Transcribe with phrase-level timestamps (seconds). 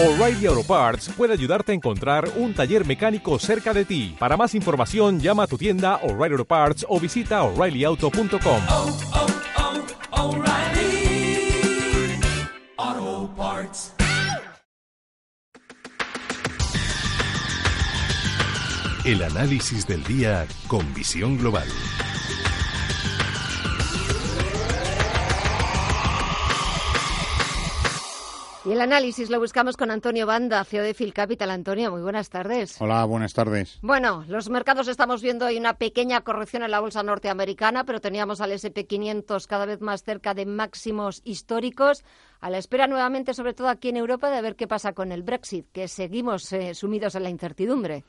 [0.00, 4.14] O'Reilly Auto Parts puede ayudarte a encontrar un taller mecánico cerca de ti.
[4.16, 8.62] Para más información, llama a tu tienda O'Reilly Auto Parts o visita oreillyauto.com.
[8.70, 8.96] oh,
[12.76, 13.92] oh, Parts.
[19.04, 21.66] El análisis del día con visión global.
[28.68, 31.50] Y el análisis lo buscamos con Antonio Banda, CEO de Phil Capital.
[31.50, 32.78] Antonio, muy buenas tardes.
[32.82, 33.78] Hola, buenas tardes.
[33.80, 38.42] Bueno, los mercados estamos viendo hoy una pequeña corrección en la bolsa norteamericana, pero teníamos
[38.42, 42.04] al SP500 cada vez más cerca de máximos históricos,
[42.40, 45.22] a la espera nuevamente, sobre todo aquí en Europa, de ver qué pasa con el
[45.22, 48.04] Brexit, que seguimos eh, sumidos en la incertidumbre.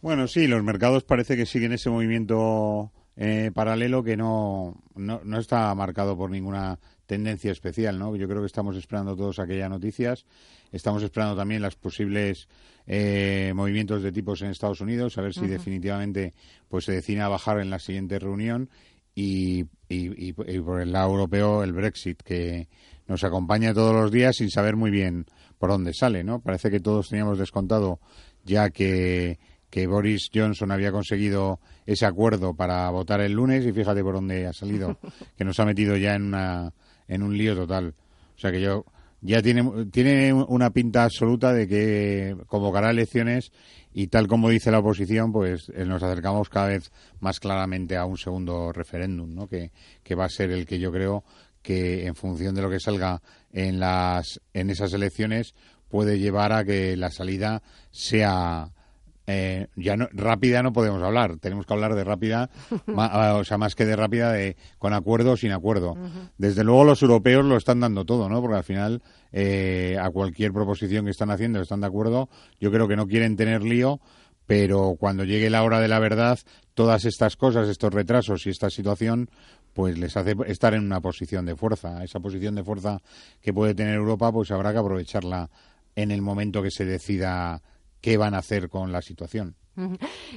[0.00, 5.38] Bueno, sí, los mercados parece que siguen ese movimiento eh, paralelo que no, no, no
[5.40, 8.14] está marcado por ninguna tendencia especial, ¿no?
[8.16, 10.24] Yo creo que estamos esperando todos aquellas noticias.
[10.72, 12.48] Estamos esperando también los posibles
[12.86, 16.34] eh, movimientos de tipos en Estados Unidos, a ver si definitivamente
[16.68, 18.70] pues se decide a bajar en la siguiente reunión.
[19.16, 22.68] Y, y, y, y por el lado europeo, el Brexit, que
[23.06, 25.26] nos acompaña todos los días sin saber muy bien
[25.58, 26.40] por dónde sale, ¿no?
[26.40, 28.00] Parece que todos teníamos descontado
[28.44, 29.38] ya que
[29.74, 34.46] que Boris Johnson había conseguido ese acuerdo para votar el lunes y fíjate por dónde
[34.46, 34.96] ha salido,
[35.36, 36.72] que nos ha metido ya en una
[37.08, 37.94] en un lío total.
[38.36, 38.84] O sea que yo
[39.20, 43.52] ya tiene tiene una pinta absoluta de que convocará elecciones
[43.94, 48.04] y tal como dice la oposición, pues eh, nos acercamos cada vez más claramente a
[48.04, 49.48] un segundo referéndum, ¿no?
[49.48, 49.70] Que,
[50.02, 51.24] que va a ser el que yo creo
[51.62, 55.54] que en función de lo que salga en las en esas elecciones
[55.88, 58.73] puede llevar a que la salida sea
[59.26, 62.50] eh, ya no, rápida no podemos hablar, tenemos que hablar de rápida,
[62.86, 65.96] ma, o sea, más que de rápida, de con acuerdo o sin acuerdo.
[66.36, 68.40] Desde luego los europeos lo están dando todo, ¿no?
[68.40, 69.02] Porque al final
[69.32, 72.28] eh, a cualquier proposición que están haciendo están de acuerdo.
[72.60, 74.00] Yo creo que no quieren tener lío,
[74.46, 76.38] pero cuando llegue la hora de la verdad,
[76.74, 79.30] todas estas cosas, estos retrasos y esta situación,
[79.72, 82.04] pues les hace estar en una posición de fuerza.
[82.04, 83.00] Esa posición de fuerza
[83.40, 85.48] que puede tener Europa, pues habrá que aprovecharla
[85.96, 87.62] en el momento que se decida
[88.04, 89.56] qué van a hacer con la situación.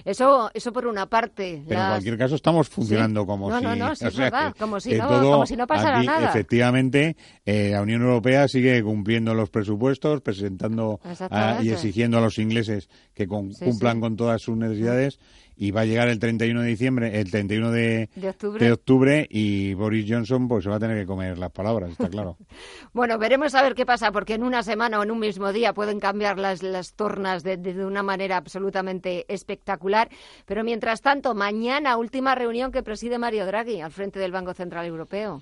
[0.05, 1.63] Eso, eso por una parte.
[1.67, 1.87] Pero las...
[1.87, 3.27] en cualquier caso estamos funcionando ¿Sí?
[3.27, 3.65] como no, si...
[3.65, 5.67] No, no, sí, o es sea, verdad, que, como, si no, todo como si no
[5.67, 6.29] pasara aquí, nada.
[6.29, 12.37] Efectivamente, eh, la Unión Europea sigue cumpliendo los presupuestos, presentando a, y exigiendo a los
[12.39, 15.19] ingleses que con, Sí, cumplan con todas sus necesidades
[15.57, 18.65] y va a llegar el 31 de diciembre, el 31 de, De octubre.
[18.65, 22.09] de octubre y Boris Johnson pues se va a tener que comer las palabras, está
[22.09, 22.37] claro.
[22.93, 25.73] Bueno, veremos a ver qué pasa, porque en una semana o en un mismo día
[25.73, 30.09] pueden cambiar las, las tornas de, de- una manera absolutamente espectacular.
[30.45, 34.85] Pero mientras tanto, mañana, última reunión que preside Mario Draghi al frente del Banco Central
[34.85, 35.41] Europeo.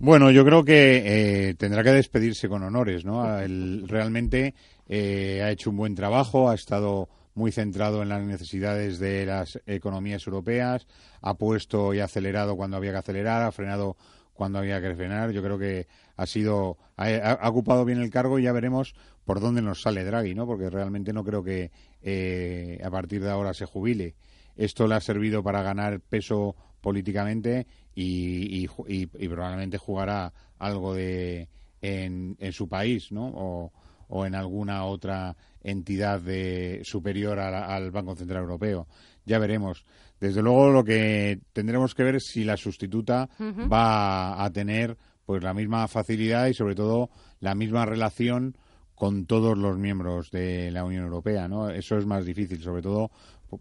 [0.00, 3.38] Bueno, yo creo que eh, tendrá que despedirse con honores, ¿no?
[3.40, 4.54] Él realmente
[4.88, 7.08] eh, ha hecho un buen trabajo, ha estado
[7.38, 10.86] muy centrado en las necesidades de las economías europeas,
[11.22, 13.96] ha puesto y acelerado cuando había que acelerar, ha frenado
[14.34, 15.30] cuando había que frenar.
[15.30, 18.94] Yo creo que ha sido ha, ocupado bien el cargo y ya veremos
[19.24, 20.46] por dónde nos sale Draghi, ¿no?
[20.46, 21.70] Porque realmente no creo que
[22.02, 24.16] eh, a partir de ahora se jubile.
[24.56, 30.92] Esto le ha servido para ganar peso políticamente y, y, y, y probablemente jugará algo
[30.94, 31.48] de
[31.80, 33.28] en, en su país, ¿no?
[33.28, 33.72] O,
[34.08, 38.86] o en alguna otra entidad de, superior a la- al Banco Central Europeo.
[39.24, 39.84] Ya veremos.
[40.20, 43.28] Desde luego lo que tendremos que ver es si la sustituta
[43.70, 47.10] va a tener pues la misma facilidad y sobre todo
[47.40, 48.56] la misma relación
[48.94, 51.70] con todos los miembros de la Unión Europea, ¿no?
[51.70, 53.10] Eso es más difícil, sobre todo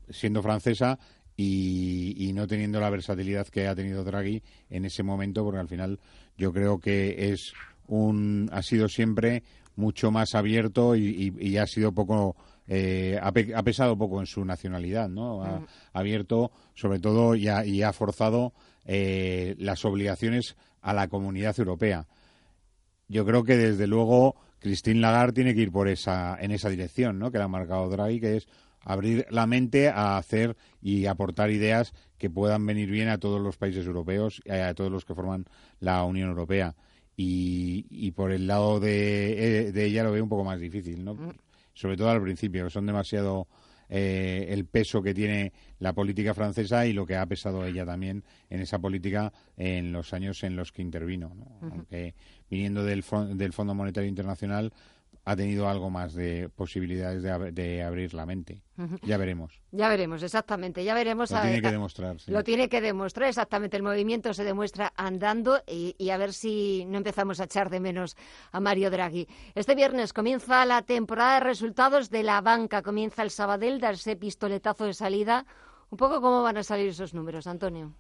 [0.09, 0.97] siendo francesa
[1.35, 5.67] y, y no teniendo la versatilidad que ha tenido Draghi en ese momento, porque al
[5.67, 5.99] final
[6.37, 7.53] yo creo que es
[7.87, 9.43] un ha sido siempre
[9.77, 11.05] mucho más abierto y,
[11.39, 12.35] y- y ha sido poco
[12.67, 15.41] eh, ha, pe- ha pesado poco en su nacionalidad, ¿no?
[15.43, 15.55] Ha,
[15.93, 18.51] ha abierto sobre todo y ha, y ha forzado
[18.83, 22.05] eh, las obligaciones a la comunidad europea.
[23.07, 27.19] Yo creo que desde luego Christine Lagarde tiene que ir por esa en esa dirección,
[27.19, 27.31] ¿no?
[27.31, 28.47] Que le ha marcado Draghi, que es
[28.81, 33.55] abrir la mente a hacer y aportar ideas que puedan venir bien a todos los
[33.57, 35.45] países europeos, eh, a todos los que forman
[35.79, 36.75] la Unión Europea.
[37.19, 41.17] Y, y por el lado de, de ella lo veo un poco más difícil, ¿no?
[41.73, 43.47] Sobre todo al principio, que son demasiado
[43.89, 48.23] eh, el peso que tiene la política francesa y lo que ha pesado ella también
[48.49, 51.33] en esa política en los años en los que intervino.
[51.33, 51.69] ¿no?
[51.71, 52.13] Aunque
[52.49, 53.03] viniendo del,
[53.35, 54.73] del Fondo Monetario Internacional
[55.29, 58.61] ha tenido algo más de posibilidades de, ab- de abrir la mente.
[59.01, 59.59] Ya veremos.
[59.71, 61.31] Ya veremos, exactamente, ya veremos.
[61.31, 62.17] Lo a- tiene que demostrar.
[62.21, 62.31] sí.
[62.31, 63.75] Lo tiene que demostrar, exactamente.
[63.75, 67.81] El movimiento se demuestra andando y, y a ver si no empezamos a echar de
[67.81, 68.15] menos
[68.53, 69.27] a Mario Draghi.
[69.53, 72.81] Este viernes comienza la temporada de resultados de la banca.
[72.81, 75.45] Comienza el Sabadell, darse pistoletazo de salida.
[75.89, 77.93] Un poco cómo van a salir esos números, Antonio.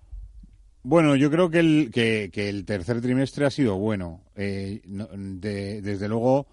[0.83, 4.21] Bueno, yo creo que el, que, que el tercer trimestre ha sido bueno.
[4.35, 6.47] Eh, de- desde luego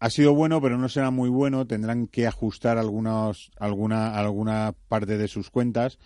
[0.00, 1.66] ha sido bueno, pero no será muy bueno.
[1.66, 5.98] Tendrán que ajustar algunos, alguna, alguna parte de sus cuentas.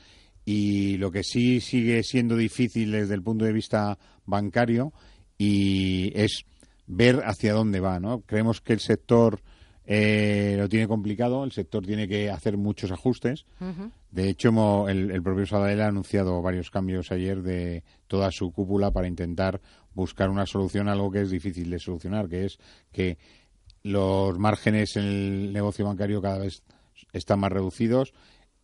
[0.45, 3.97] Y lo que sí sigue siendo difícil desde el punto de vista
[4.27, 4.93] bancario
[5.39, 6.45] y es
[6.87, 8.01] ver hacia dónde va.
[8.01, 8.23] ¿no?
[8.23, 9.41] Creemos que el sector
[9.87, 13.47] eh, lo tiene complicado, el sector tiene que hacer muchos ajustes.
[14.11, 18.91] De hecho, el, el propio Sabadell ha anunciado varios cambios ayer de toda su cúpula
[18.91, 19.61] para intentar
[19.95, 22.59] buscar una solución a algo que es difícil de solucionar, que es
[22.91, 23.19] que
[23.85, 26.63] los márgenes en el negocio bancario cada vez
[27.13, 28.13] están más reducidos.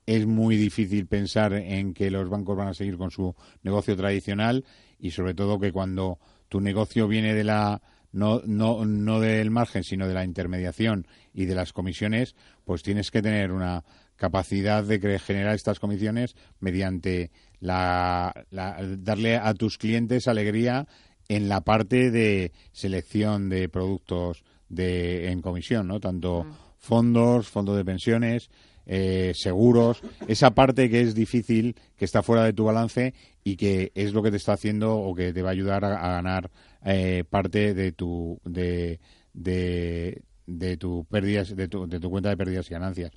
[0.07, 4.65] Es muy difícil pensar en que los bancos van a seguir con su negocio tradicional
[4.99, 6.19] y sobre todo que cuando
[6.49, 7.81] tu negocio viene de la
[8.13, 12.35] no, no, no del margen, sino de la intermediación y de las comisiones,
[12.65, 13.85] pues tienes que tener una
[14.17, 17.31] capacidad de generar estas comisiones mediante
[17.61, 20.89] la, la- darle a tus clientes alegría
[21.29, 26.01] en la parte de selección de productos de, en comisión, ¿no?
[26.01, 26.47] Tanto
[26.79, 28.49] fondos, fondos de pensiones,
[28.87, 33.15] eh, seguros, esa parte que es difícil, que está fuera de tu balance
[33.45, 35.97] y que es lo que te está haciendo o que te va a ayudar a,
[35.97, 36.51] a ganar
[36.85, 38.99] eh, parte de tu de,
[39.35, 43.13] de, de tu pérdidas de tu, de tu cuenta de pérdidas y ganancias.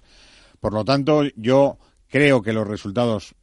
[0.59, 1.77] Por lo tanto, yo
[2.07, 3.35] creo que los resultados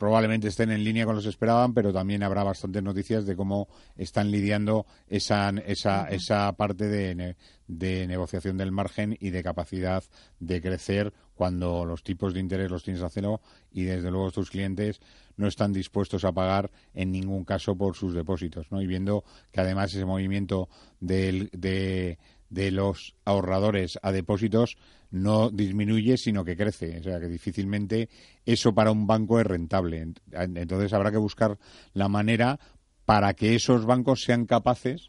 [0.00, 3.68] probablemente estén en línea con los que esperaban, pero también habrá bastantes noticias de cómo
[3.96, 7.36] están lidiando esa, esa, esa parte de,
[7.68, 10.02] de negociación del margen y de capacidad
[10.38, 14.50] de crecer cuando los tipos de interés los tienes a cero y desde luego tus
[14.50, 15.00] clientes
[15.36, 18.80] no están dispuestos a pagar en ningún caso por sus depósitos, ¿no?
[18.80, 19.22] Y viendo
[19.52, 20.68] que además ese movimiento
[20.98, 22.18] del- de,
[22.50, 24.76] de los ahorradores a depósitos
[25.10, 26.98] no disminuye, sino que crece.
[26.98, 28.08] O sea, que difícilmente
[28.44, 30.04] eso para un banco es rentable.
[30.04, 31.58] Ent- Entonces habrá que buscar
[31.94, 32.60] la manera
[33.06, 35.08] para que esos bancos sean capaces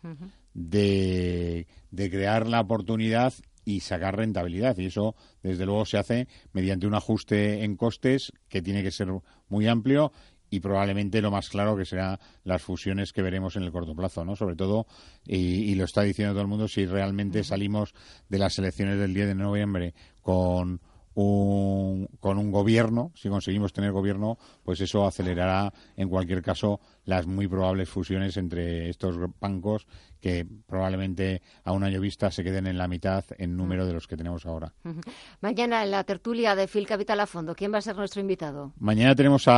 [0.53, 3.33] de, de crear la oportunidad
[3.63, 4.77] y sacar rentabilidad.
[4.79, 9.07] Y eso, desde luego, se hace mediante un ajuste en costes que tiene que ser
[9.49, 10.11] muy amplio
[10.51, 14.23] y probablemente lo más claro que será las fusiones que veremos en el corto plazo,
[14.23, 14.35] ¿no?
[14.35, 14.85] Sobre todo,
[15.25, 17.95] y, y lo está diciendo todo el mundo, si realmente salimos
[18.29, 20.81] de las elecciones del 10 de noviembre con
[21.13, 26.79] un, con un gobierno, si conseguimos tener gobierno, pues eso acelerará en cualquier caso
[27.11, 29.85] las muy probables fusiones entre estos bancos
[30.19, 34.07] que probablemente a un año vista se queden en la mitad en número de los
[34.07, 34.73] que tenemos ahora.
[35.41, 38.73] Mañana en la tertulia de Phil Capital a Fondo, ¿quién va a ser nuestro invitado?
[38.79, 39.53] Mañana tenemos a,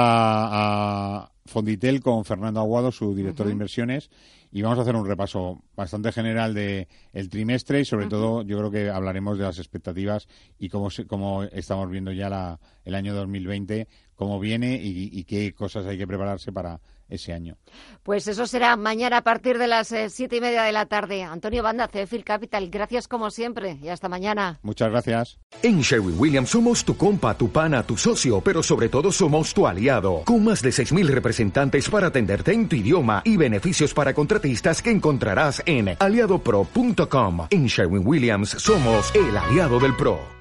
[1.23, 4.09] a Fonditel con Fernando Aguado, su director de inversiones,
[4.51, 8.57] y vamos a hacer un repaso bastante general de el trimestre y sobre todo yo
[8.59, 10.27] creo que hablaremos de las expectativas
[10.59, 15.23] y cómo, se- cómo estamos viendo ya la, el año 2020, cómo viene y, y
[15.25, 16.79] qué cosas hay que prepararse para
[17.09, 17.57] ese año.
[18.03, 21.23] Pues eso será mañana a partir de las eh, siete y media de la tarde.
[21.23, 24.59] Antonio Banda, Phil Capital, gracias como siempre y hasta mañana.
[24.61, 25.39] Muchas gracias.
[25.61, 29.67] En Sherwin Williams somos tu compa, tu pana, tu socio, pero sobre todo somos tu
[29.67, 34.81] aliado, con más de 6.000 representantes para atenderte en tu idioma y beneficios para contratistas
[34.81, 37.47] que encontrarás en aliadopro.com.
[37.50, 40.19] En Sherwin Williams somos el aliado del PRO.